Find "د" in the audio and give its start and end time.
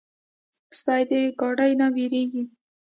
1.09-1.11